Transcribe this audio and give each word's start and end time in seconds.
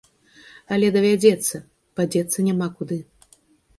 Але 0.77 0.87
давядзецца, 0.95 1.55
падзецца 1.99 2.47
няма 2.49 2.67
куды. 2.81 2.99